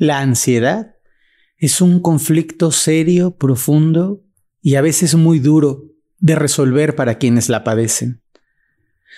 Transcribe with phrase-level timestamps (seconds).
[0.00, 0.94] La ansiedad
[1.56, 4.22] es un conflicto serio, profundo
[4.62, 5.86] y a veces muy duro
[6.20, 8.22] de resolver para quienes la padecen.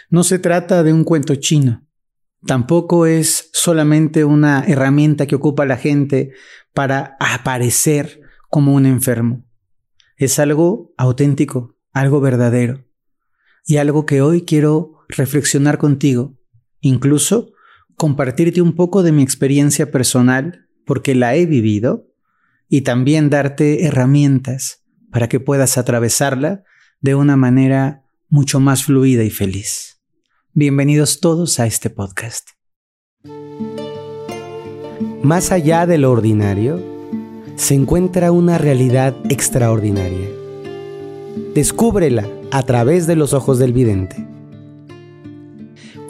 [0.09, 1.87] No se trata de un cuento chino,
[2.47, 6.33] tampoco es solamente una herramienta que ocupa la gente
[6.73, 9.45] para aparecer como un enfermo.
[10.17, 12.87] Es algo auténtico, algo verdadero
[13.67, 16.39] y algo que hoy quiero reflexionar contigo,
[16.81, 17.53] incluso
[17.99, 22.09] compartirte un poco de mi experiencia personal porque la he vivido
[22.69, 26.65] y también darte herramientas para que puedas atravesarla
[27.01, 30.03] de una manera mucho más fluida y feliz.
[30.53, 32.49] Bienvenidos todos a este podcast.
[35.23, 36.83] Más allá de lo ordinario,
[37.55, 40.29] se encuentra una realidad extraordinaria.
[41.55, 44.27] Descúbrela a través de los ojos del vidente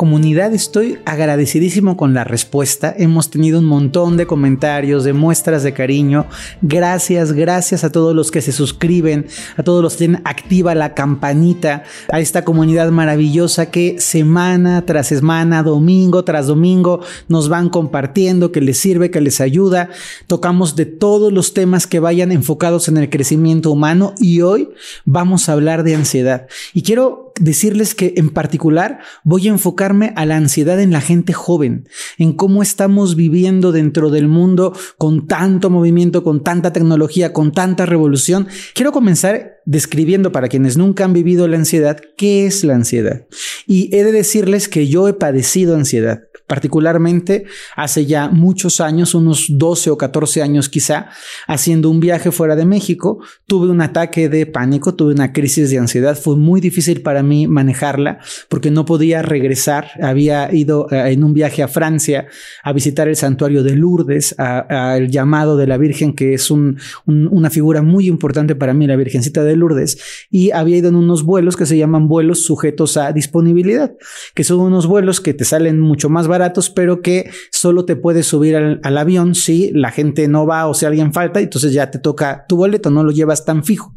[0.01, 2.95] comunidad estoy agradecidísimo con la respuesta.
[2.97, 6.25] Hemos tenido un montón de comentarios, de muestras de cariño.
[6.63, 9.27] Gracias, gracias a todos los que se suscriben,
[9.59, 15.09] a todos los que tienen activa la campanita, a esta comunidad maravillosa que semana tras
[15.09, 19.91] semana, domingo tras domingo, nos van compartiendo, que les sirve, que les ayuda.
[20.27, 24.71] Tocamos de todos los temas que vayan enfocados en el crecimiento humano y hoy
[25.05, 26.47] vamos a hablar de ansiedad.
[26.73, 31.33] Y quiero decirles que en particular voy a enfocarme a la ansiedad en la gente
[31.33, 31.89] joven,
[32.19, 37.87] en cómo estamos viviendo dentro del mundo con tanto movimiento, con tanta tecnología, con tanta
[37.87, 38.47] revolución.
[38.75, 43.27] Quiero comenzar describiendo para quienes nunca han vivido la ansiedad qué es la ansiedad.
[43.69, 47.45] Y he de decirles que yo he padecido ansiedad particularmente
[47.77, 51.11] hace ya muchos años, unos 12 o 14 años quizá,
[51.47, 55.79] haciendo un viaje fuera de México, tuve un ataque de pánico, tuve una crisis de
[55.79, 61.23] ansiedad, fue muy difícil para mí manejarla porque no podía regresar, había ido eh, en
[61.23, 62.27] un viaje a Francia
[62.65, 67.81] a visitar el santuario de Lourdes, al llamado de la Virgen, que es una figura
[67.81, 69.99] muy importante para mí, la Virgencita de Lourdes,
[70.31, 73.95] y había ido en unos vuelos que se llaman vuelos sujetos a disponibilidad,
[74.35, 78.27] que son unos vuelos que te salen mucho más baratos pero que solo te puedes
[78.27, 81.99] subir al, avión si la gente no va o si alguien falta, entonces ya te
[81.99, 83.95] toca tu boleto, no lo llevas tan fijo.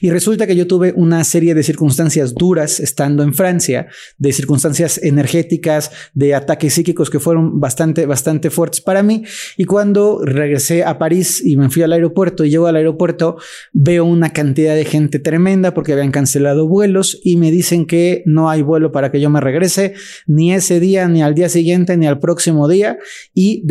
[0.00, 3.86] Y resulta que yo tuve una serie de circunstancias duras estando en Francia,
[4.18, 9.24] de circunstancias energéticas, de ataques psíquicos que fueron bastante, bastante fuertes para mí.
[9.56, 13.36] Y cuando regresé a París y me fui al aeropuerto y llego al aeropuerto,
[13.72, 18.48] veo una cantidad de gente tremenda porque habían cancelado vuelos y me dicen que no
[18.48, 19.94] hay vuelo para que yo me regrese,
[20.28, 22.98] ni ese día ni al día siguiente ni al próximo día.
[23.34, 23.66] Y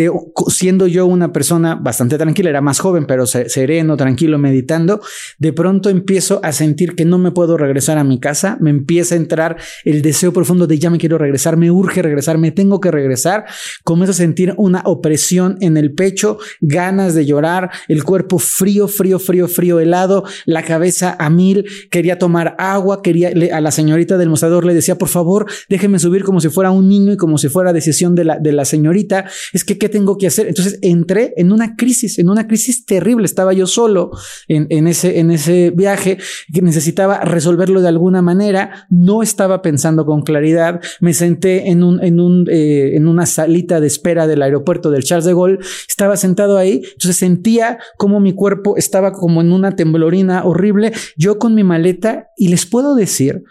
[0.49, 4.99] siendo yo una persona bastante tranquila, era más joven, pero sereno, tranquilo, meditando,
[5.39, 9.15] de pronto empiezo a sentir que no me puedo regresar a mi casa, me empieza
[9.15, 9.55] a entrar
[9.85, 13.45] el deseo profundo de ya me quiero regresar, me urge regresar, me tengo que regresar,
[13.85, 19.19] comienzo a sentir una opresión en el pecho, ganas de llorar, el cuerpo frío, frío,
[19.19, 24.29] frío, frío, helado, la cabeza a mil, quería tomar agua, quería a la señorita del
[24.29, 27.49] mostrador le decía, por favor, déjeme subir como si fuera un niño y como si
[27.49, 30.47] fuera decisión de la, de la señorita, es que, ¿qué tengo que hacer?
[30.47, 33.25] Entonces entré en una crisis, en una crisis terrible.
[33.25, 34.11] Estaba yo solo
[34.47, 36.17] en, en, ese, en ese viaje
[36.53, 38.87] que necesitaba resolverlo de alguna manera.
[38.89, 40.81] No estaba pensando con claridad.
[40.99, 45.03] Me senté en, un, en, un, eh, en una salita de espera del aeropuerto del
[45.03, 45.59] Charles de Gaulle.
[45.87, 46.81] Estaba sentado ahí.
[46.83, 50.93] Entonces sentía como mi cuerpo estaba como en una temblorina horrible.
[51.17, 53.43] Yo con mi maleta y les puedo decir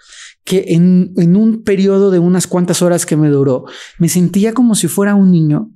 [0.44, 3.64] que en, en, un periodo de unas cuantas horas que me duró,
[3.98, 5.70] me sentía como si fuera un niño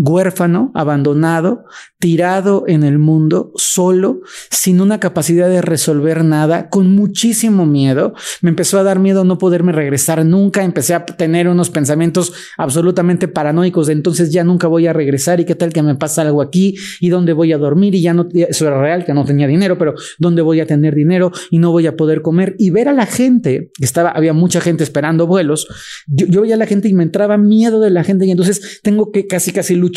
[0.00, 1.64] huérfano, abandonado,
[1.98, 8.14] tirado en el mundo, solo, sin una capacidad de resolver nada, con muchísimo miedo.
[8.40, 13.28] Me empezó a dar miedo no poderme regresar nunca, empecé a tener unos pensamientos absolutamente
[13.28, 16.40] paranoicos de entonces ya nunca voy a regresar y qué tal que me pasa algo
[16.40, 19.46] aquí y dónde voy a dormir y ya no, eso era real, que no tenía
[19.46, 22.88] dinero, pero dónde voy a tener dinero y no voy a poder comer y ver
[22.88, 25.68] a la gente, estaba, había mucha gente esperando vuelos,
[26.06, 28.80] yo, yo veía a la gente y me entraba miedo de la gente y entonces
[28.82, 29.89] tengo que casi casi luchar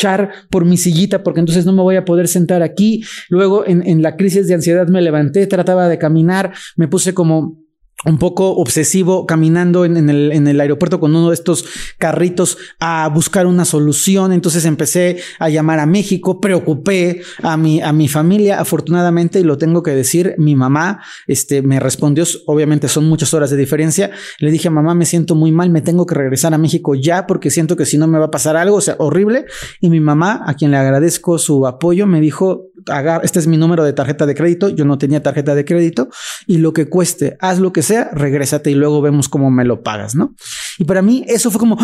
[0.49, 3.03] por mi sillita porque entonces no me voy a poder sentar aquí.
[3.29, 7.62] Luego en, en la crisis de ansiedad me levanté, trataba de caminar, me puse como
[8.05, 11.65] un poco obsesivo caminando en, el, aeropuerto con uno de estos
[11.97, 14.33] carritos a buscar una solución.
[14.33, 18.59] Entonces empecé a llamar a México, preocupé a mi, a mi familia.
[18.59, 23.50] Afortunadamente, y lo tengo que decir, mi mamá este, me respondió, obviamente son muchas horas
[23.50, 24.11] de diferencia.
[24.39, 27.49] Le dije, mamá, me siento muy mal, me tengo que regresar a México ya porque
[27.49, 29.45] siento que si no me va a pasar algo, o sea, horrible.
[29.79, 32.73] Y mi mamá, a quien le agradezco su apoyo, me dijo,
[33.23, 36.09] este es mi número de tarjeta de crédito, yo no tenía tarjeta de crédito
[36.47, 39.81] y lo que cueste, haz lo que sea, regrésate y luego vemos cómo me lo
[39.84, 40.36] pagas, ¿no?
[40.78, 41.78] Y para mí eso fue como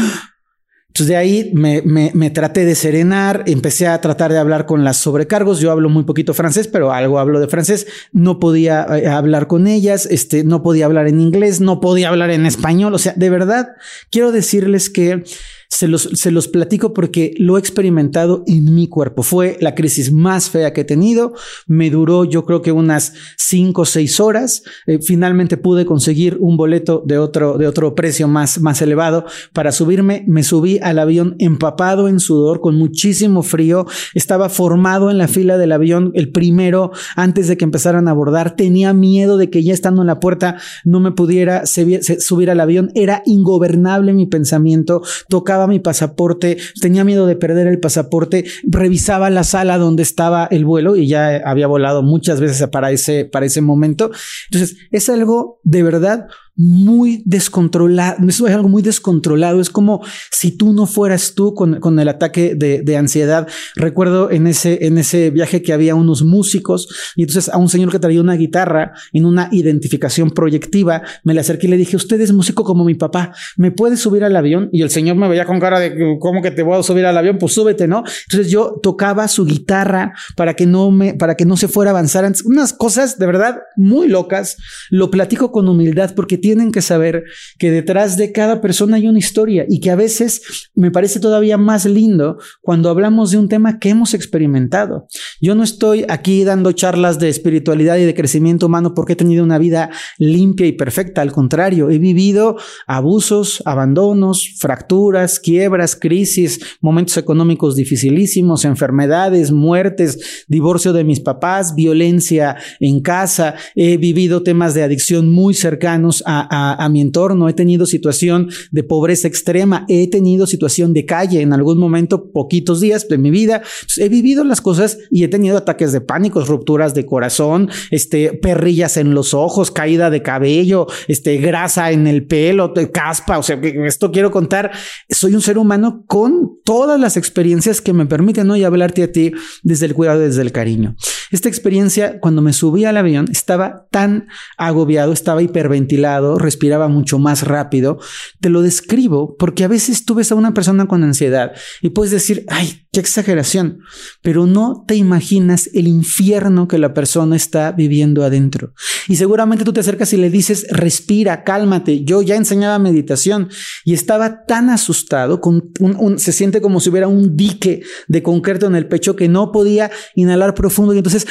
[0.90, 4.98] Entonces de ahí me, me, traté de serenar, empecé a tratar de hablar con las
[4.98, 5.60] sobrecargos.
[5.60, 7.88] Yo hablo muy poquito francés, pero algo hablo de francés.
[8.12, 12.32] No podía eh, hablar con ellas, este, no podía hablar en inglés, no podía hablar
[12.32, 12.94] en español.
[12.96, 13.70] O sea, de verdad,
[14.10, 15.24] quiero decirles que
[15.70, 19.22] se los, se los platico porque lo he experimentado en mi cuerpo.
[19.22, 21.34] Fue la crisis más fea que he tenido.
[21.68, 24.64] Me duró yo creo que unas cinco o seis horas.
[24.88, 29.72] Eh, finalmente pude conseguir un boleto de otro, de otro precio más, más elevado para
[29.72, 30.24] subirme.
[30.28, 33.86] Me subí al avión empapado en sudor, con muchísimo frío.
[34.16, 38.56] Estaba formado en la fila del avión el primero antes de que empezaran a abordar.
[38.56, 42.92] Tenía miedo de que ya estando en la puerta no me pudiera subir al avión.
[42.96, 45.04] Era ingobernable mi pensamiento.
[45.30, 50.66] Tocaba mi pasaporte, tenía miedo de perder el pasaporte, revisaba la sala donde estaba el
[50.66, 54.12] vuelo y ya había volado muchas veces para ese, para ese momento.
[54.52, 56.28] Entonces, es algo de verdad
[56.62, 61.98] muy descontrolado, es algo muy descontrolado, es como si tú no fueras tú con, con
[62.00, 63.48] el ataque de, de, ansiedad.
[63.78, 67.92] Recuerdo en ese, en ese viaje que había unos músicos y entonces a un señor
[67.92, 72.20] que traía una guitarra en una identificación proyectiva, me le acerqué y le dije, usted
[72.20, 74.68] es músico como mi papá, ¿me puede subir al avión?
[74.74, 77.18] Y el señor me veía con cara de, ¿cómo que te voy a subir al
[77.18, 77.38] avión?
[77.38, 78.04] Pues súbete, ¿no?
[78.28, 81.94] Entonces yo tocaba su guitarra para que no me, para que no se fuera a
[81.94, 82.30] avanzar.
[82.44, 84.58] Unas cosas de verdad muy locas.
[84.90, 87.26] Lo platico con humildad porque tiene tienen que saber
[87.60, 91.60] que detrás de cada persona hay una historia y que a veces me parece todavía
[91.60, 95.06] más lindo cuando hablamos de un tema que hemos experimentado.
[95.40, 99.44] Yo no estoy aquí dando charlas de espiritualidad y de crecimiento humano porque he tenido
[99.44, 101.22] una vida limpia y perfecta.
[101.22, 102.58] Al contrario, he vivido
[102.88, 112.56] abusos, abandonos, fracturas, quiebras, crisis, momentos económicos dificilísimos, enfermedades, muertes, divorcio de mis papás, violencia
[112.80, 113.54] en casa.
[113.76, 118.84] He vivido temas de adicción muy cercanos a a, mi entorno, he tenido situación de
[118.84, 123.62] pobreza extrema, he tenido situación de calle en algún momento, poquitos días de mi vida.
[123.98, 128.98] he vivido las cosas y he tenido ataques de pánico, rupturas de corazón, este, perrillas
[128.98, 133.38] en los ojos, caída de cabello, este, grasa en el pelo, caspa.
[133.38, 134.72] O sea, esto quiero contar.
[135.10, 139.32] Soy un ser humano con todas las experiencias que me permiten hoy hablarte a ti
[139.64, 140.96] desde el cuidado, desde el cariño.
[141.32, 144.28] Esta experiencia, cuando me subí al avión, estaba tan
[144.58, 148.00] agobiado, estaba hiperventilado, respiraba mucho más rápido.
[148.40, 152.12] Te lo describo porque a veces tú ves a una persona con ansiedad y puedes
[152.12, 153.80] decir, ay, qué exageración,
[154.22, 158.74] pero no te imaginas el infierno que la persona está viviendo adentro.
[159.08, 162.04] Y seguramente tú te acercas y le dices, respira, cálmate.
[162.04, 163.50] Yo ya enseñaba meditación
[163.86, 165.72] y estaba tan asustado, con
[166.18, 169.92] se siente como si hubiera un dique de concreto en el pecho que no podía
[170.16, 171.28] inhalar profundo y entonces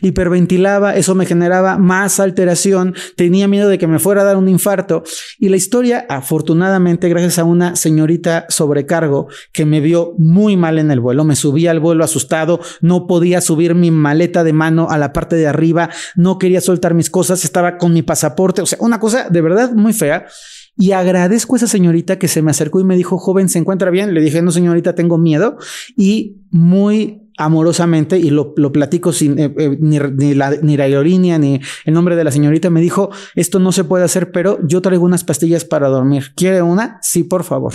[0.00, 4.48] hiperventilaba, eso me generaba más alteración, tenía miedo de que me fuera a dar un
[4.48, 5.02] infarto.
[5.38, 10.90] Y la historia, afortunadamente, gracias a una señorita sobrecargo que me vio muy mal en
[10.90, 14.98] el vuelo, me subí al vuelo asustado, no podía subir mi maleta de mano a
[14.98, 18.78] la parte de arriba, no quería soltar mis cosas, estaba con mi pasaporte, o sea,
[18.80, 20.26] una cosa de verdad muy fea.
[20.76, 23.90] Y agradezco a esa señorita que se me acercó y me dijo, joven, ¿se encuentra
[23.90, 24.14] bien?
[24.14, 25.58] Le dije, no, señorita, tengo miedo.
[25.94, 29.98] Y muy amorosamente, y lo, platico sin eh, eh, ni,
[30.34, 33.84] la, ni la aerolínea ni el nombre de la señorita, me dijo, esto no se
[33.84, 36.32] puede hacer, pero yo traigo unas pastillas para dormir.
[36.36, 36.98] ¿Quiere una?
[37.00, 37.72] Sí, por favor.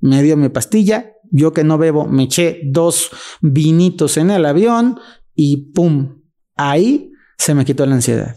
[0.00, 3.10] Me dio mi pastilla, yo que no bebo, me eché dos
[3.40, 5.00] vinitos en el avión
[5.34, 6.22] y ¡pum!
[6.54, 8.36] Ahí se me quitó la ansiedad.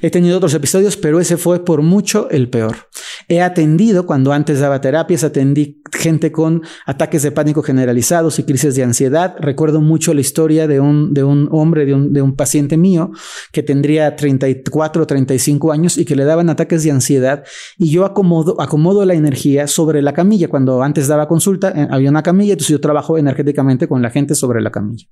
[0.00, 2.88] He tenido otros episodios, pero ese fue por mucho el peor.
[3.32, 8.74] He atendido, cuando antes daba terapias, atendí gente con ataques de pánico generalizados y crisis
[8.74, 9.36] de ansiedad.
[9.40, 13.10] Recuerdo mucho la historia de un, de un hombre, de un, de un paciente mío
[13.50, 17.42] que tendría 34 o 35 años y que le daban ataques de ansiedad
[17.78, 20.48] y yo acomodo, acomodo la energía sobre la camilla.
[20.48, 24.34] Cuando antes daba consulta, eh, había una camilla, entonces yo trabajo energéticamente con la gente
[24.34, 25.06] sobre la camilla.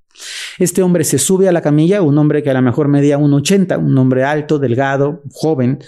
[0.59, 3.33] Este hombre se sube a la camilla, un hombre que a lo mejor medía un
[3.33, 5.79] 80, un hombre alto, delgado, joven,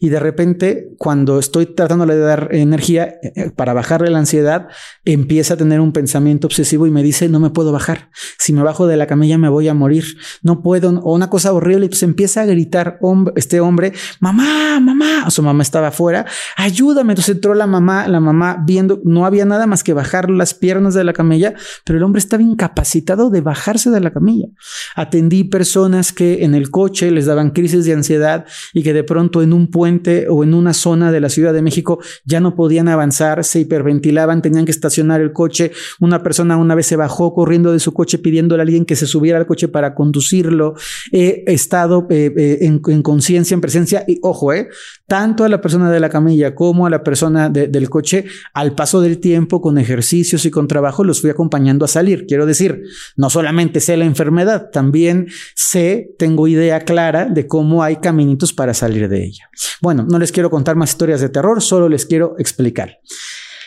[0.00, 4.68] y de repente cuando estoy tratándole de dar energía eh, para bajarle la ansiedad,
[5.04, 8.10] empieza a tener un pensamiento obsesivo y me dice, no me puedo bajar.
[8.38, 10.04] Si me bajo de la camilla me voy a morir.
[10.42, 10.90] No puedo.
[11.00, 11.86] O una cosa horrible.
[11.86, 12.98] Entonces empieza a gritar
[13.36, 15.30] este hombre, mamá, mamá.
[15.30, 16.26] Su mamá estaba afuera,
[16.56, 17.12] ayúdame.
[17.12, 20.94] Entonces entró la mamá, la mamá viendo, no había nada más que bajar las piernas
[20.94, 24.48] de la camilla, pero el hombre estaba incapacitado de bajarse de la camilla.
[24.94, 29.42] Atendí personas que en el coche les daban crisis de ansiedad y que de pronto
[29.42, 29.87] en un puente
[30.28, 34.42] o en una zona de la Ciudad de México ya no podían avanzar, se hiperventilaban,
[34.42, 35.72] tenían que estacionar el coche.
[36.00, 39.06] Una persona una vez se bajó corriendo de su coche pidiéndole a alguien que se
[39.06, 40.74] subiera al coche para conducirlo.
[41.12, 44.68] He estado eh, eh, en, conciencia, en presencia, y ojo, eh,
[45.06, 49.00] tanto a la persona de la camilla como a la persona del coche, al paso
[49.00, 52.26] del tiempo, con ejercicios y con trabajo, los fui acompañando a salir.
[52.26, 52.82] Quiero decir,
[53.16, 58.74] no solamente sé la enfermedad, también sé, tengo idea clara de cómo hay caminitos para
[58.74, 59.48] salir de ella.
[59.80, 62.98] Bueno, no les quiero contar más historias de terror, solo les quiero explicar.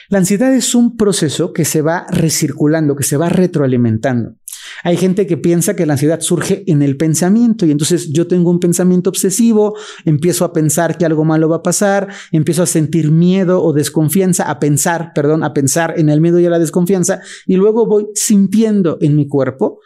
[0.10, 4.36] La ansiedad es un proceso que se va recirculando, que se va retroalimentando.
[4.84, 8.50] Hay gente que piensa que la ansiedad surge en el pensamiento y entonces yo tengo
[8.50, 13.10] un pensamiento obsesivo, empiezo a pensar que algo malo va a pasar, empiezo a sentir
[13.10, 17.22] miedo o desconfianza, a pensar, perdón, a pensar en el miedo y a la desconfianza
[17.46, 19.80] y luego voy sintiendo en mi cuerpo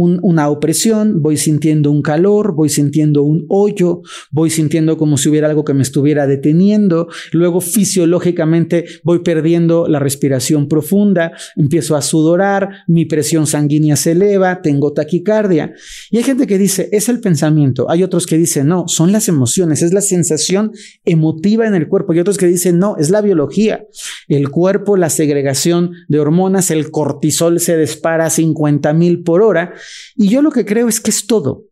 [0.00, 5.48] una opresión, voy sintiendo un calor, voy sintiendo un hoyo, voy sintiendo como si hubiera
[5.48, 12.68] algo que me estuviera deteniendo, luego fisiológicamente voy perdiendo la respiración profunda, empiezo a sudorar,
[12.86, 15.74] mi presión sanguínea se eleva, tengo taquicardia.
[16.10, 19.28] Y hay gente que dice, es el pensamiento, hay otros que dicen, no, son las
[19.28, 20.72] emociones, es la sensación
[21.04, 23.84] emotiva en el cuerpo, y otros que dicen, no, es la biología,
[24.28, 29.74] el cuerpo, la segregación de hormonas, el cortisol se dispara a 50 mil por hora
[30.16, 31.64] y yo lo que creo es que es todo.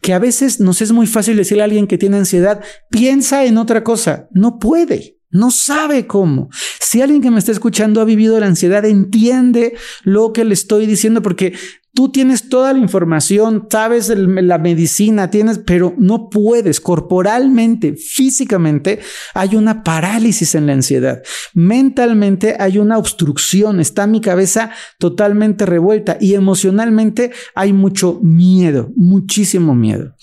[0.00, 3.58] Que a veces nos es muy fácil decirle a alguien que tiene ansiedad, piensa en
[3.58, 4.28] otra cosa.
[4.32, 5.18] No puede.
[5.30, 6.48] No sabe cómo.
[6.80, 10.86] Si alguien que me está escuchando ha vivido la ansiedad, entiende lo que le estoy
[10.86, 11.54] diciendo, porque
[11.94, 18.98] Tú tienes toda la información, sabes la medicina, tienes, pero no puedes corporalmente, físicamente,
[19.32, 21.22] hay una parálisis en la ansiedad.
[21.54, 29.76] Mentalmente hay una obstrucción, está mi cabeza totalmente revuelta y emocionalmente hay mucho miedo, muchísimo
[29.76, 30.16] miedo.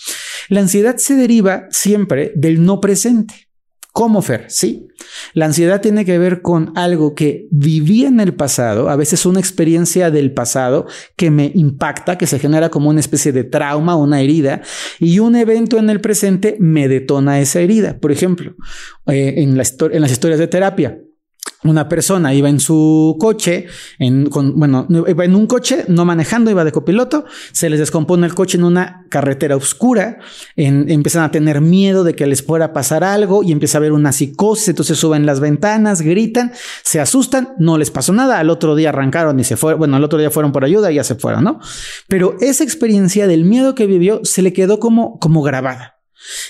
[0.49, 3.50] La ansiedad se deriva siempre del no presente.
[3.93, 4.45] ¿Cómo, Fer?
[4.47, 4.87] Sí.
[5.33, 9.41] La ansiedad tiene que ver con algo que viví en el pasado, a veces una
[9.41, 14.21] experiencia del pasado que me impacta, que se genera como una especie de trauma, una
[14.21, 14.61] herida,
[14.99, 17.97] y un evento en el presente me detona esa herida.
[17.99, 18.55] Por ejemplo,
[19.07, 20.97] eh, en, en las historias de terapia,
[21.63, 23.67] una persona iba en su coche,
[23.99, 28.33] en, bueno, iba en un coche, no manejando, iba de copiloto, se les descompone el
[28.33, 30.19] coche en una carretera oscura,
[30.55, 34.11] empiezan a tener miedo de que les pueda pasar algo y empieza a haber una
[34.11, 36.51] psicosis, entonces suben las ventanas, gritan,
[36.83, 40.03] se asustan, no les pasó nada, al otro día arrancaron y se fueron, bueno, al
[40.03, 41.59] otro día fueron por ayuda y ya se fueron, ¿no?
[42.07, 46.00] Pero esa experiencia del miedo que vivió se le quedó como, como grabada.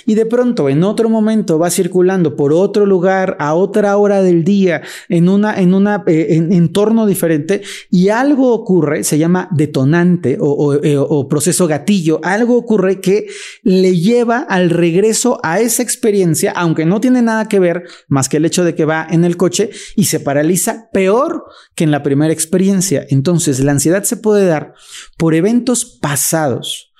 [0.05, 4.43] Y de pronto en otro momento va circulando por otro lugar a otra hora del
[4.43, 10.97] día en una en una eh, entorno diferente y algo ocurre, se llama detonante eh,
[10.97, 13.27] o, proceso gatillo, algo ocurre que
[13.63, 18.37] le lleva al regreso a esa experiencia, aunque no tiene nada que ver más que
[18.37, 22.03] el hecho de que va en el coche y se paraliza peor que en la
[22.03, 23.05] primera experiencia.
[23.09, 24.73] Entonces la ansiedad se puede dar
[25.17, 26.90] por eventos pasados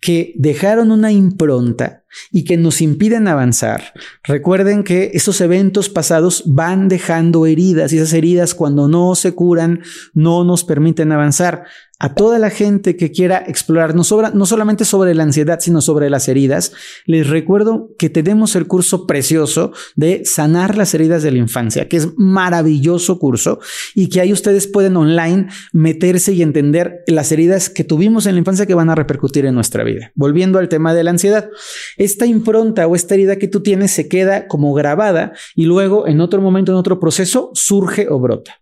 [0.00, 3.92] que dejaron una impronta y que nos impiden avanzar.
[4.24, 9.82] Recuerden que esos eventos pasados van dejando heridas y esas heridas cuando no se curan
[10.12, 11.64] no nos permiten avanzar
[12.02, 14.02] a toda la gente que quiera explorar no,
[14.32, 16.72] no, solamente sobre la ansiedad, sino sobre las heridas,
[17.04, 21.98] les recuerdo que tenemos el curso precioso de sanar las heridas de la infancia, que
[21.98, 23.60] es maravilloso curso
[23.94, 28.38] y que ahí ustedes pueden online meterse y entender las heridas que tuvimos en la
[28.38, 30.10] infancia que van a repercutir en nuestra vida.
[30.14, 31.50] Volviendo al tema de la ansiedad,
[31.98, 36.22] esta impronta o esta herida que tú tienes se queda como grabada y luego en
[36.22, 38.58] otro momento, en otro proceso, surge o brota.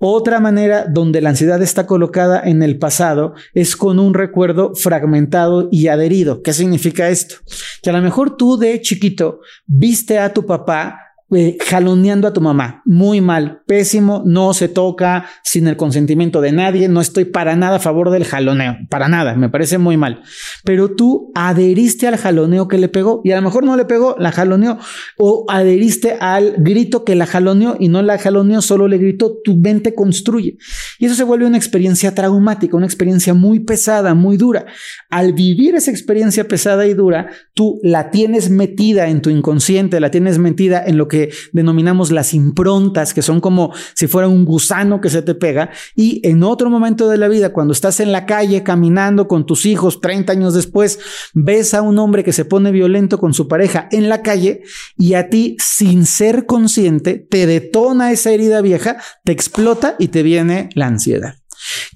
[0.00, 5.68] Otra manera donde la ansiedad está colocada en el pasado es con un recuerdo fragmentado
[5.70, 6.42] y adherido.
[6.42, 7.36] ¿Qué significa esto?
[7.82, 12.40] Que a lo mejor tú de chiquito viste a tu papá eh, jaloneando a tu
[12.40, 12.80] mamá.
[12.86, 16.88] Muy mal, pésimo, no se toca sin el consentimiento de nadie.
[16.88, 20.22] No estoy para nada a favor del jaloneo, para nada, me parece muy mal.
[20.64, 24.16] Pero tú adheriste al jaloneo que le pegó y a lo mejor no le pegó,
[24.18, 24.78] la jaloneó
[25.18, 29.54] o adheriste al grito que la jaloneó y no la jaloneó, solo le gritó, tu
[29.56, 30.56] mente construye.
[30.98, 34.64] Y eso se vuelve una experiencia traumática, una experiencia muy pesada, muy dura.
[35.10, 40.10] Al vivir esa experiencia pesada y dura, tú la tienes metida en tu inconsciente, la
[40.10, 41.17] tienes metida en lo que
[41.52, 45.70] denominamos las improntas, que son como si fuera un gusano que se te pega.
[45.94, 49.66] Y en otro momento de la vida, cuando estás en la calle caminando con tus
[49.66, 50.98] hijos 30 años después,
[51.34, 54.62] ves a un hombre que se pone violento con su pareja en la calle
[54.96, 60.22] y a ti, sin ser consciente, te detona esa herida vieja, te explota y te
[60.22, 61.36] viene la ansiedad.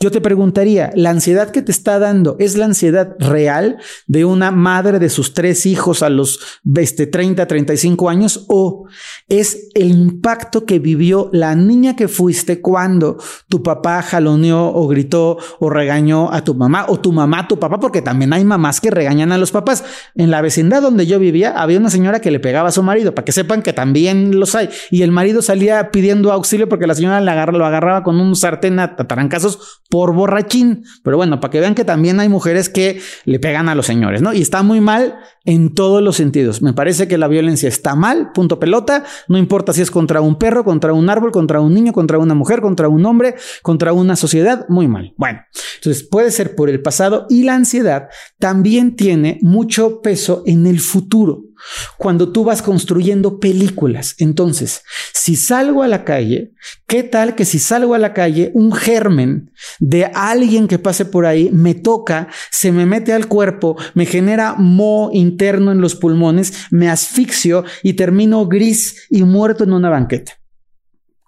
[0.00, 4.50] Yo te preguntaría, ¿la ansiedad que te está dando es la ansiedad real de una
[4.50, 6.40] madre de sus tres hijos a los
[6.76, 8.86] este, 30, 35 años o
[9.28, 15.38] es el impacto que vivió la niña que fuiste cuando tu papá jaloneó o gritó
[15.60, 17.78] o regañó a tu mamá o tu mamá a tu papá?
[17.78, 19.84] Porque también hay mamás que regañan a los papás.
[20.14, 23.14] En la vecindad donde yo vivía había una señora que le pegaba a su marido,
[23.14, 24.68] para que sepan que también los hay.
[24.90, 28.96] Y el marido salía pidiendo auxilio porque la señora lo agarraba con un sartén a
[28.96, 29.51] tarancazos
[29.90, 30.84] por borrachín.
[31.04, 34.22] Pero bueno, para que vean que también hay mujeres que le pegan a los señores,
[34.22, 34.32] ¿no?
[34.32, 36.62] Y está muy mal en todos los sentidos.
[36.62, 39.04] Me parece que la violencia está mal, punto pelota.
[39.28, 42.34] No importa si es contra un perro, contra un árbol, contra un niño, contra una
[42.34, 45.14] mujer, contra un hombre, contra una sociedad, muy mal.
[45.16, 45.40] Bueno,
[45.76, 50.80] entonces puede ser por el pasado y la ansiedad también tiene mucho peso en el
[50.80, 51.51] futuro
[51.98, 54.14] cuando tú vas construyendo películas.
[54.18, 56.52] Entonces, si salgo a la calle,
[56.86, 61.26] ¿qué tal que si salgo a la calle, un germen de alguien que pase por
[61.26, 66.66] ahí me toca, se me mete al cuerpo, me genera moho interno en los pulmones,
[66.70, 70.32] me asfixio y termino gris y muerto en una banqueta?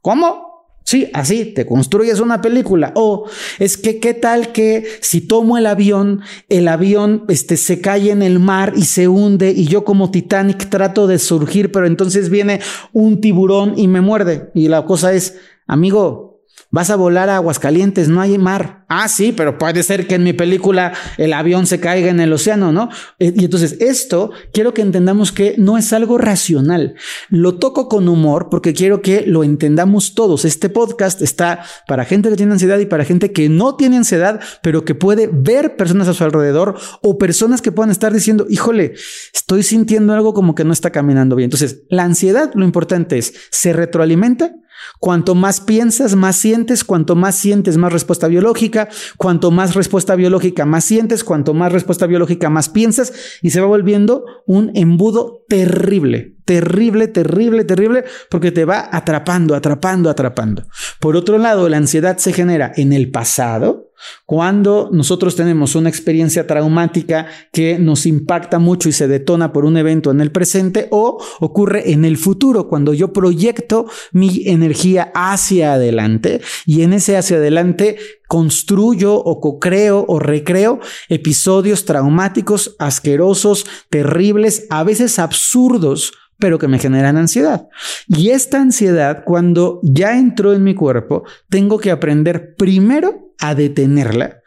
[0.01, 0.54] ¿Cómo?
[0.85, 2.93] Sí, así te construyes una película.
[2.95, 3.25] O
[3.59, 8.23] es que qué tal que si tomo el avión, el avión este, se cae en
[8.23, 12.61] el mar y se hunde y yo como Titanic trato de surgir, pero entonces viene
[12.93, 14.51] un tiburón y me muerde.
[14.55, 16.34] Y la cosa es, amigo,
[16.75, 18.85] Vas a volar a Aguascalientes, no hay mar.
[18.89, 22.33] Ah, sí, pero puede ser que en mi película el avión se caiga en el
[22.33, 22.89] océano, ¿no?
[23.21, 26.97] Eh, y entonces esto quiero que entendamos que no es algo racional.
[27.29, 30.45] Lo toco con humor porque quiero que lo entendamos todos.
[30.45, 34.41] Este podcast está para gente que tiene ansiedad y para gente que no tiene ansiedad,
[34.61, 38.95] pero que puede ver personas a su alrededor o personas que puedan estar diciendo, híjole,
[39.33, 41.47] estoy sintiendo algo como que no está caminando bien.
[41.47, 44.57] Entonces, la ansiedad, lo importante es, se retroalimenta
[44.99, 50.65] Cuanto más piensas, más sientes, cuanto más sientes, más respuesta biológica, cuanto más respuesta biológica,
[50.65, 53.13] más sientes, cuanto más respuesta biológica, más piensas.
[53.43, 60.11] Y se va volviendo un embudo terrible, terrible, terrible, terrible, porque te va atrapando, atrapando,
[60.11, 60.65] atrapando.
[61.01, 63.84] Por otro lado, la ansiedad se genera en el pasado,
[64.27, 69.77] cuando nosotros tenemos una experiencia traumática que nos impacta mucho y se detona por un
[69.77, 75.75] evento en el presente o ocurre en el futuro, cuando yo proyecto mi energía hacia
[75.75, 77.97] adelante y en ese hacia adelante
[78.29, 86.79] construyo o co-creo o recreo episodios traumáticos, asquerosos, terribles, a veces absurdos pero que me
[86.79, 87.69] generan ansiedad.
[88.09, 94.43] Y esta ansiedad, cuando ya entró en mi cuerpo, tengo que aprender primero a detenerla,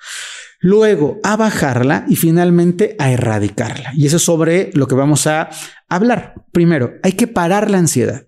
[0.59, 3.91] luego a bajarla y finalmente a erradicarla.
[3.95, 5.49] Y eso es sobre lo que vamos a
[5.89, 6.35] hablar.
[6.51, 8.23] Primero, hay que parar la ansiedad.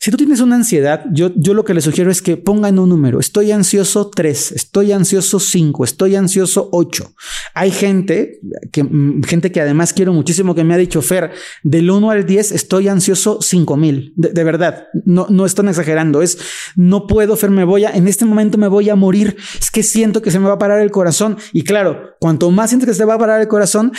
[0.00, 2.88] Si tú tienes una ansiedad, yo, yo lo que le sugiero es que pongan un
[2.88, 3.18] número.
[3.18, 7.12] Estoy ansioso 3, estoy ansioso 5, estoy ansioso 8.
[7.54, 8.38] Hay gente
[8.70, 11.32] que, mm, gente que además quiero muchísimo que me ha dicho, Fer,
[11.64, 14.12] del 1 al 10 estoy ansioso 5000.
[14.14, 16.22] De, de verdad, no, no están exagerando.
[16.22, 16.38] Es,
[16.76, 19.36] no puedo, Fer, me voy a, en este momento me voy a morir.
[19.60, 21.38] Es que siento que se me va a parar el corazón.
[21.52, 23.92] Y claro, cuanto más sientes que se va a parar el corazón,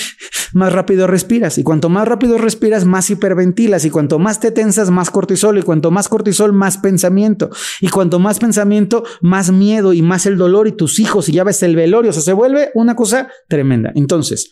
[0.53, 1.57] más rápido respiras.
[1.57, 3.85] Y cuanto más rápido respiras, más hiperventilas.
[3.85, 5.57] Y cuanto más te tensas, más cortisol.
[5.57, 7.49] Y cuanto más cortisol, más pensamiento.
[7.81, 11.43] Y cuanto más pensamiento, más miedo y más el dolor y tus hijos y ya
[11.43, 12.11] ves el velorio.
[12.11, 13.91] O sea, se vuelve una cosa tremenda.
[13.95, 14.51] Entonces,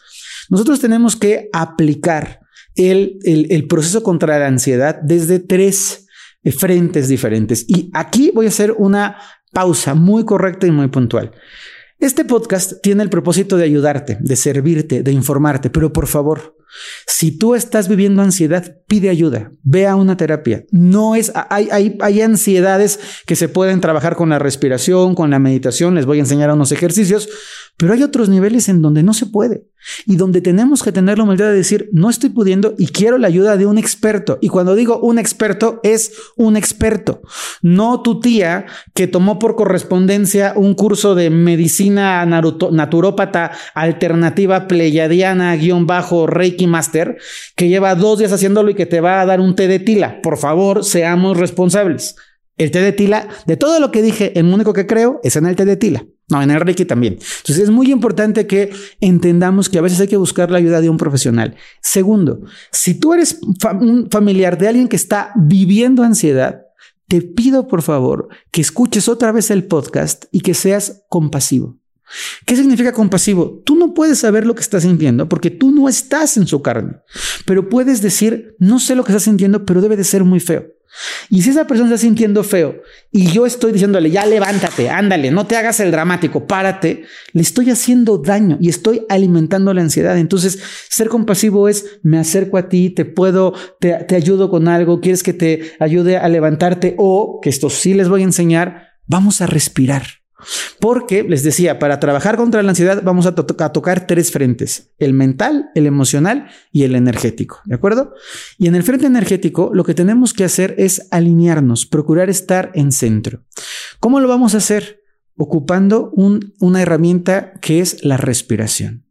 [0.50, 2.40] nosotros tenemos que aplicar
[2.76, 6.08] el, el, proceso contra la ansiedad desde tres
[6.58, 7.66] frentes diferentes.
[7.68, 9.18] Y aquí voy a hacer una
[9.52, 11.32] pausa muy correcta y muy puntual.
[12.00, 16.57] Este podcast tiene el propósito de ayudarte, de servirte, de informarte, pero por favor,
[17.06, 20.66] si tú estás viviendo ansiedad, pide ayuda, ve a una terapia.
[20.72, 25.40] No es, hay, hay, hay, ansiedades que se pueden trabajar con la respiración, con la
[25.40, 27.30] meditación, les voy a enseñar unos ejercicios,
[27.78, 29.68] pero hay otros niveles en donde no se puede
[30.06, 33.28] y donde tenemos que tener la humildad de decir, no estoy pudiendo y quiero la
[33.28, 34.40] ayuda de un experto.
[34.42, 37.22] Y cuando digo un experto, es un experto,
[37.62, 45.86] no tu tía que tomó por correspondencia un curso de medicina naturópata alternativa pleyadiana guion
[45.86, 47.18] bajo Reiki Master,
[47.56, 50.22] que lleva dos días haciéndolo y que te va a dar un té de tila.
[50.24, 52.16] Por favor, seamos responsables.
[52.58, 55.46] El té de tila, de todo lo que dije, el único que creo es en
[55.46, 56.06] el té de tila.
[56.30, 57.14] No, en el Reiki también.
[57.14, 60.90] Entonces es muy importante que entendamos que a veces hay que buscar la ayuda de
[60.90, 61.56] un profesional.
[61.82, 62.42] Segundo,
[62.72, 63.40] si tú eres
[63.80, 66.64] un familiar de alguien que está viviendo ansiedad,
[67.08, 71.78] te pido por favor que escuches otra vez el podcast y que seas compasivo.
[72.46, 73.62] ¿Qué significa compasivo?
[73.66, 76.98] Tú no puedes saber lo que estás sintiendo porque tú no estás en su carne,
[77.46, 80.66] pero puedes decir, no sé lo que estás sintiendo, pero debe de ser muy feo.
[81.30, 85.46] Y si esa persona está sintiendo feo y yo estoy diciéndole, ya levántate, ándale, no
[85.46, 90.18] te hagas el dramático, párate, le estoy haciendo daño y estoy alimentando la ansiedad.
[90.18, 95.24] Entonces, ser compasivo es, me acerco a ti, te puedo, te, ayudo con algo, quieres
[95.24, 99.48] que te ayude a levantarte o, que esto sí les voy a enseñar, vamos a
[99.48, 100.04] respirar.
[100.80, 105.70] Porque, les decía, para trabajar contra la ansiedad vamos a, tocar tres frentes, el mental,
[105.74, 108.14] el emocional y el energético, ¿de acuerdo?
[108.58, 112.92] Y en el frente energético lo que tenemos que hacer es alinearnos, procurar estar en
[112.92, 113.44] centro.
[114.00, 115.02] ¿Cómo lo vamos a hacer?
[115.36, 116.12] Ocupando
[116.60, 119.07] una herramienta que es la respiración.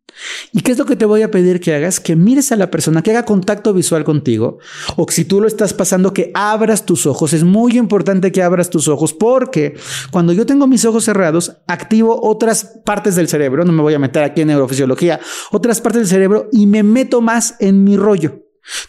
[0.53, 2.01] ¿Y qué es lo que te voy a pedir que hagas?
[2.01, 4.59] Que mires a la persona, que haga contacto visual contigo,
[4.97, 7.33] o si tú lo estás pasando, que abras tus ojos.
[7.33, 9.77] Es muy importante que abras tus ojos porque
[10.11, 13.99] cuando yo tengo mis ojos cerrados, activo otras partes del cerebro, no me voy a
[13.99, 18.46] meter aquí en neurofisiología, otras partes del cerebro y me meto más en mi rollo.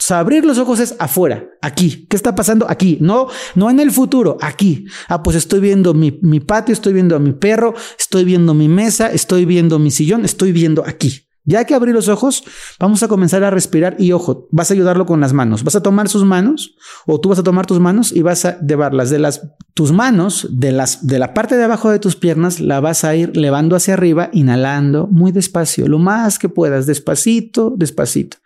[0.10, 2.08] Abrir los ojos es afuera, aquí.
[2.10, 2.98] ¿Qué está pasando aquí?
[3.02, 4.86] No, no en el futuro, aquí.
[5.08, 8.68] Ah, pues estoy viendo mi, mi patio, estoy viendo a mi perro, estoy viendo mi
[8.68, 11.27] mesa, estoy viendo mi sillón, estoy viendo aquí.
[11.48, 12.44] Ya que abrir los ojos,
[12.78, 15.64] vamos a comenzar a respirar y ojo, vas a ayudarlo con las manos.
[15.64, 18.60] Vas a tomar sus manos o tú vas a tomar tus manos y vas a
[18.60, 22.60] llevarlas de las tus manos de las de la parte de abajo de tus piernas
[22.60, 27.74] la vas a ir levando hacia arriba, inhalando muy despacio, lo más que puedas, despacito,
[27.78, 28.38] despacito.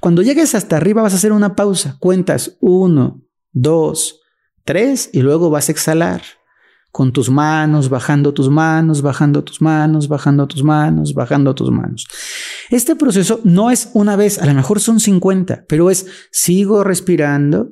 [0.00, 1.96] Cuando llegues hasta arriba vas a hacer una pausa.
[2.00, 4.18] Cuentas uno, dos,
[4.64, 6.22] tres y luego vas a exhalar
[6.98, 12.08] con tus manos, bajando tus manos, bajando tus manos, bajando tus manos, bajando tus manos.
[12.70, 17.70] Este proceso no es una vez, a lo mejor son 50, pero es sigo respirando,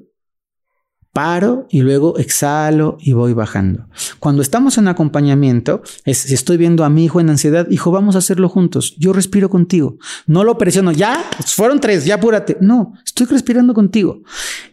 [1.16, 3.86] paro y luego exhalo y voy bajando.
[4.18, 8.18] Cuando estamos en acompañamiento, si estoy viendo a mi hijo en ansiedad, hijo, vamos a
[8.18, 8.94] hacerlo juntos.
[8.98, 9.96] Yo respiro contigo.
[10.26, 12.58] No lo presiono, ya, fueron tres, ya apúrate.
[12.60, 14.20] No, estoy respirando contigo.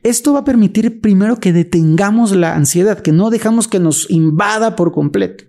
[0.03, 4.75] Esto va a permitir primero que detengamos la ansiedad, que no dejamos que nos invada
[4.75, 5.45] por completo.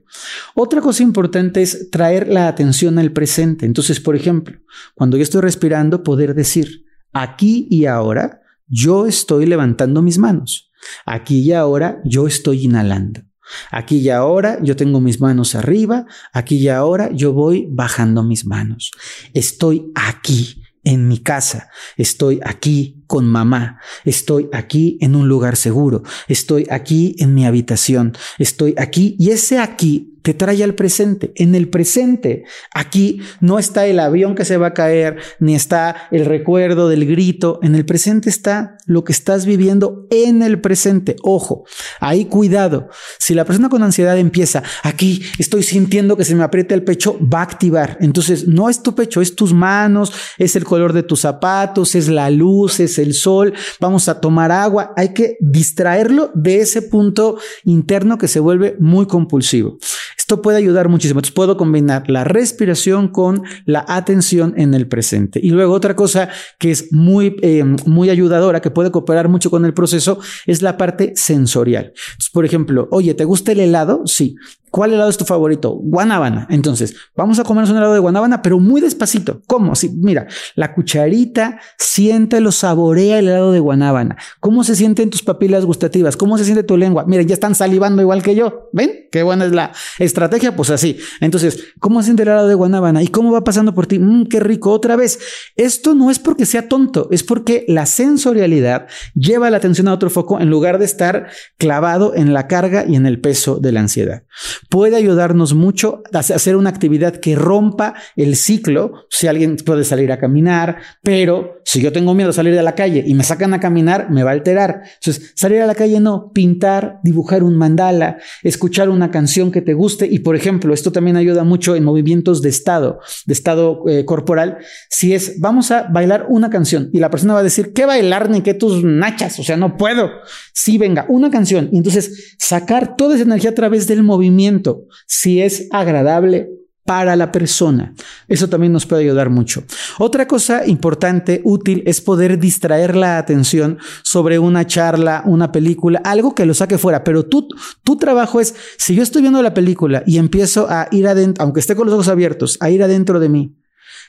[0.54, 3.66] Otra cosa importante es traer la atención al presente.
[3.66, 4.60] Entonces, por ejemplo,
[4.94, 10.70] cuando yo estoy respirando, poder decir, aquí y ahora, yo estoy levantando mis manos.
[11.06, 13.22] Aquí y ahora yo estoy inhalando.
[13.70, 16.06] Aquí y ahora yo tengo mis manos arriba.
[16.32, 18.90] Aquí y ahora yo voy bajando mis manos.
[19.34, 21.68] Estoy aquí en mi casa.
[21.96, 23.80] Estoy aquí con mamá.
[24.04, 26.02] Estoy aquí en un lugar seguro.
[26.28, 28.16] Estoy aquí en mi habitación.
[28.38, 31.32] Estoy aquí y ese aquí te trae al presente.
[31.36, 36.08] En el presente, aquí no está el avión que se va a caer, ni está
[36.10, 37.60] el recuerdo del grito.
[37.62, 41.16] En el presente está lo que estás viviendo en el presente.
[41.22, 41.64] Ojo,
[42.00, 42.88] ahí cuidado.
[43.18, 47.18] Si la persona con ansiedad empieza, aquí estoy sintiendo que se me aprieta el pecho,
[47.20, 47.98] va a activar.
[48.00, 52.08] Entonces, no es tu pecho, es tus manos, es el color de tus zapatos, es
[52.08, 53.52] la luz, es el sol.
[53.78, 54.94] Vamos a tomar agua.
[54.96, 59.76] Hay que distraerlo de ese punto interno que se vuelve muy compulsivo.
[60.16, 61.20] Esto puede ayudar muchísimo.
[61.20, 65.40] Entonces puedo combinar la respiración con la atención en el presente.
[65.42, 69.64] Y luego otra cosa que es muy, eh, muy ayudadora, que puede cooperar mucho con
[69.64, 71.92] el proceso, es la parte sensorial.
[72.32, 74.02] por ejemplo, oye, ¿te gusta el helado?
[74.06, 74.36] Sí.
[74.74, 75.78] ¿Cuál helado es tu favorito?
[75.80, 76.48] Guanábana.
[76.50, 79.40] Entonces, vamos a comernos un helado de guanábana, pero muy despacito.
[79.46, 79.76] ¿Cómo?
[79.76, 84.16] Sí, mira, la cucharita, siéntelo, saborea el helado de guanábana.
[84.40, 86.16] ¿Cómo se sienten tus papilas gustativas?
[86.16, 87.04] ¿Cómo se siente tu lengua?
[87.06, 88.68] Miren, ya están salivando igual que yo.
[88.72, 89.06] ¿Ven?
[89.12, 90.56] Qué buena es la estrategia.
[90.56, 90.98] Pues así.
[91.20, 93.00] Entonces, ¿cómo se siente el helado de guanábana?
[93.00, 94.00] ¿Y cómo va pasando por ti?
[94.00, 94.72] Mmm, qué rico.
[94.72, 95.20] Otra vez.
[95.54, 100.10] Esto no es porque sea tonto, es porque la sensorialidad lleva la atención a otro
[100.10, 103.78] foco en lugar de estar clavado en la carga y en el peso de la
[103.78, 104.24] ansiedad
[104.68, 109.06] puede ayudarnos mucho a hacer una actividad que rompa el ciclo.
[109.10, 112.74] Si alguien puede salir a caminar, pero si yo tengo miedo a salir de la
[112.74, 114.82] calle y me sacan a caminar, me va a alterar.
[114.94, 119.74] Entonces, salir a la calle no, pintar, dibujar un mandala, escuchar una canción que te
[119.74, 120.06] guste.
[120.06, 124.58] Y por ejemplo, esto también ayuda mucho en movimientos de estado, de estado eh, corporal.
[124.90, 128.30] Si es, vamos a bailar una canción y la persona va a decir, ¿qué bailar
[128.30, 129.38] ni qué tus nachas?
[129.38, 130.10] O sea, no puedo.
[130.52, 131.68] Sí, venga, una canción.
[131.72, 136.50] Y entonces sacar toda esa energía a través del movimiento si es agradable
[136.84, 137.94] para la persona.
[138.28, 139.64] Eso también nos puede ayudar mucho.
[139.98, 146.34] Otra cosa importante, útil, es poder distraer la atención sobre una charla, una película, algo
[146.34, 147.02] que lo saque fuera.
[147.02, 147.48] Pero tú,
[147.82, 151.60] tu trabajo es, si yo estoy viendo la película y empiezo a ir adentro, aunque
[151.60, 153.56] esté con los ojos abiertos, a ir adentro de mí,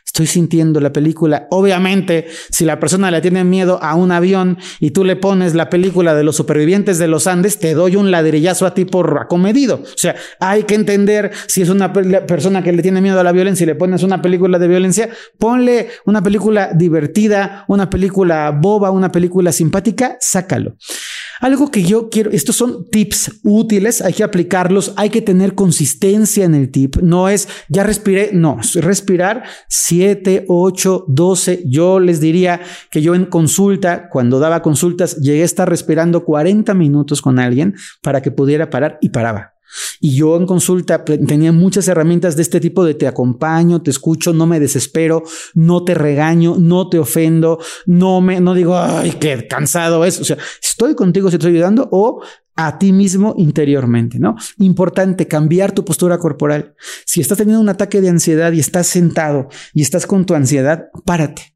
[0.06, 1.48] Estoy sintiendo la película.
[1.52, 5.70] Obviamente, si la persona le tiene miedo a un avión y tú le pones la
[5.70, 9.82] película de los supervivientes de los Andes, te doy un ladrillazo a ti por acomedido.
[9.84, 13.32] O sea, hay que entender si es una persona que le tiene miedo a la
[13.32, 18.92] violencia y le pones una película de violencia, ponle una película divertida, una película boba,
[18.92, 20.76] una película simpática, sácalo.
[21.42, 26.46] Algo que yo quiero, estos son tips útiles, hay que aplicarlos, hay que tener consistencia
[26.46, 26.98] en el tip.
[26.98, 31.64] No es, ya respiré, no, respirar 7, 8, 12.
[31.66, 36.74] Yo les diría que yo en consulta, cuando daba consultas, llegué a estar respirando 40
[36.74, 39.55] minutos con alguien para que pudiera parar y paraba.
[40.00, 44.34] Y yo en consulta tenía muchas herramientas de este tipo de te acompaño, te escucho,
[44.34, 49.48] no me desespero, no te regaño, no te ofendo, no me, no digo, ay, qué
[49.48, 50.20] cansado es.
[50.20, 52.22] O sea, estoy contigo, si estoy ayudando o
[52.56, 54.36] a ti mismo interiormente, ¿no?
[54.60, 56.76] Importante cambiar tu postura corporal.
[57.06, 60.86] Si estás teniendo un ataque de ansiedad y estás sentado y estás con tu ansiedad,
[61.06, 61.55] párate.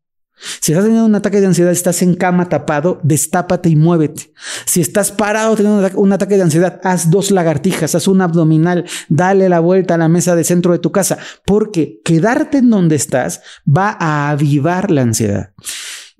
[0.61, 4.31] Si estás teniendo un ataque de ansiedad, estás en cama tapado, destápate y muévete.
[4.65, 9.49] Si estás parado teniendo un ataque de ansiedad, haz dos lagartijas, haz un abdominal, dale
[9.49, 13.41] la vuelta a la mesa de centro de tu casa, porque quedarte en donde estás
[13.65, 15.53] va a avivar la ansiedad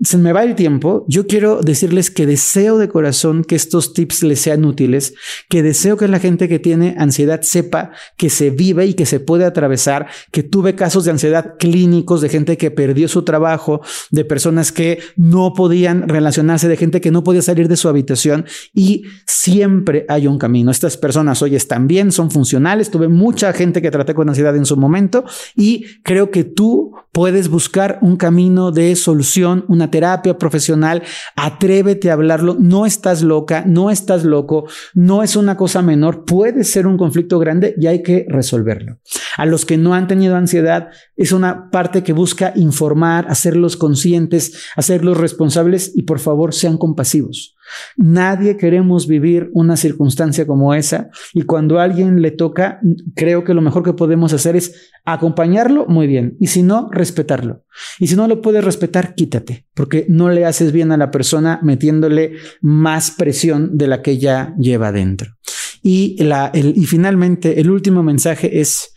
[0.01, 1.05] se me va el tiempo.
[1.07, 5.13] Yo quiero decirles que deseo de corazón que estos tips les sean útiles,
[5.49, 9.19] que deseo que la gente que tiene ansiedad sepa que se vive y que se
[9.19, 14.23] puede atravesar, que tuve casos de ansiedad clínicos de gente que perdió su trabajo, de
[14.23, 19.03] personas que no podían relacionarse, de gente que no podía salir de su habitación y
[19.25, 20.71] siempre hay un camino.
[20.71, 22.89] Estas personas hoy están bien, son funcionales.
[22.89, 27.49] Tuve mucha gente que traté con ansiedad en su momento y creo que tú puedes
[27.49, 31.03] buscar un camino de solución, una terapia profesional,
[31.35, 36.63] atrévete a hablarlo, no estás loca, no estás loco, no es una cosa menor, puede
[36.63, 38.99] ser un conflicto grande y hay que resolverlo.
[39.37, 44.65] A los que no han tenido ansiedad, es una parte que busca informar, hacerlos conscientes,
[44.75, 47.55] hacerlos responsables y por favor sean compasivos.
[47.97, 52.79] Nadie queremos vivir una circunstancia como esa y cuando a alguien le toca,
[53.15, 57.63] creo que lo mejor que podemos hacer es acompañarlo muy bien y si no, respetarlo.
[57.99, 61.59] Y si no lo puedes respetar, quítate, porque no le haces bien a la persona
[61.63, 65.35] metiéndole más presión de la que ya lleva dentro.
[65.81, 68.93] Y, la, y finalmente, el último mensaje es,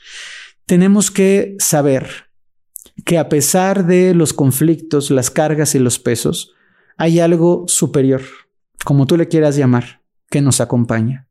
[0.66, 2.08] tenemos que saber
[3.04, 6.52] que a pesar de los conflictos, las cargas y los pesos,
[6.96, 8.22] hay algo superior
[8.84, 11.28] como tú le quieras llamar, que nos acompaña.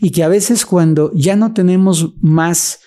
[0.00, 2.80] Y que a veces cuando ya no tenemos más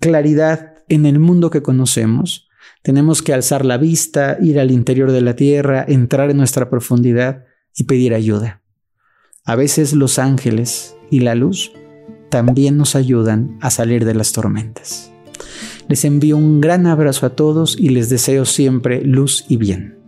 [0.00, 2.48] claridad en el mundo que conocemos,
[2.82, 7.44] tenemos que alzar la vista, ir al interior de la tierra, entrar en nuestra profundidad
[7.74, 8.62] y pedir ayuda.
[9.44, 11.72] A veces los ángeles y la luz
[12.30, 15.12] también nos ayudan a salir de las tormentas.
[15.88, 20.03] Les envío un gran abrazo a todos y les deseo siempre luz y bien.